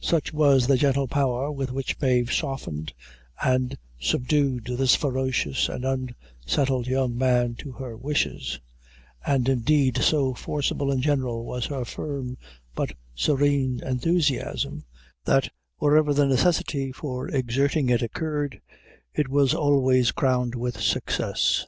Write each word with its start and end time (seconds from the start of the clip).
Such 0.00 0.32
was 0.32 0.66
the 0.68 0.78
gentle 0.78 1.06
power 1.06 1.52
with 1.52 1.70
which 1.70 2.00
Mave 2.00 2.32
softened 2.32 2.94
and 3.44 3.76
subdued 4.00 4.64
this 4.64 4.94
ferocious 4.94 5.68
and 5.68 5.84
unsettled 5.84 6.86
young 6.86 7.18
man 7.18 7.56
to 7.56 7.72
her 7.72 7.94
wishes; 7.94 8.58
and, 9.26 9.46
indeed, 9.50 9.98
so 9.98 10.32
forcible 10.32 10.90
in 10.90 11.02
general 11.02 11.44
was 11.44 11.66
her 11.66 11.84
firm 11.84 12.38
but 12.74 12.94
serene 13.14 13.82
enthusiasm, 13.84 14.84
that 15.26 15.50
wherever 15.76 16.14
the 16.14 16.24
necessity 16.24 16.90
for 16.90 17.28
exerting 17.28 17.90
it 17.90 18.00
occurred, 18.00 18.62
it 19.12 19.28
was 19.28 19.52
always 19.52 20.10
crowned 20.10 20.54
with 20.54 20.80
success. 20.80 21.66